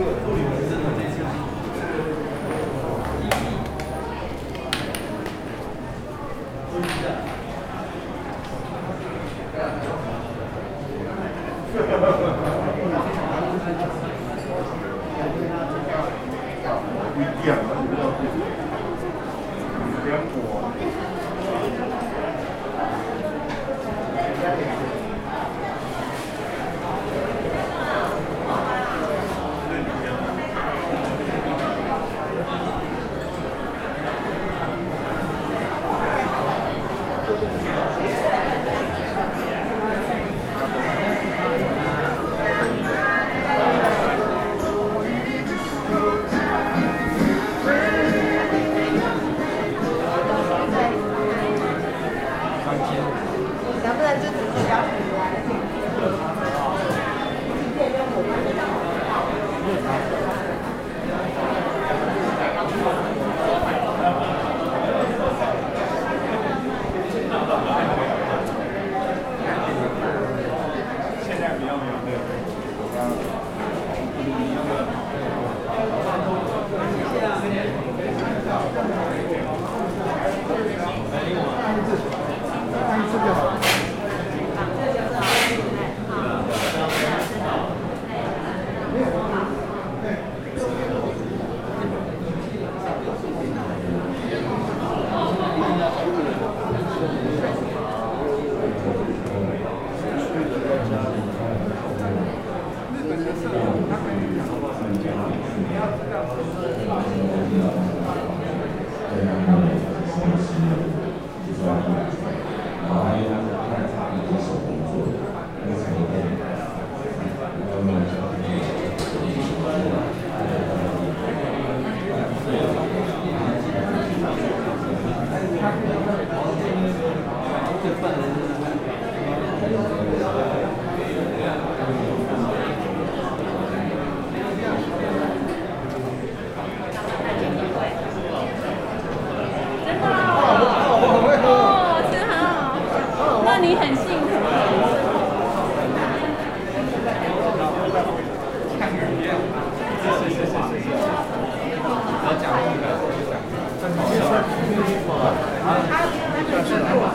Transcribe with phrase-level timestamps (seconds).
[0.00, 0.38] 啊。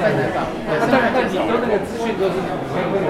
[0.00, 0.48] 在台上，
[1.12, 3.04] 他你交那个资讯都是问，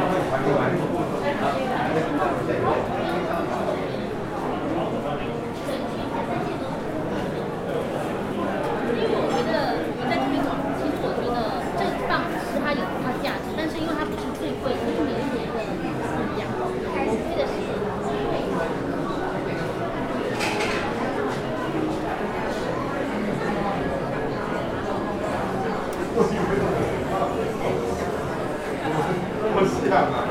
[29.91, 30.29] 看嘛。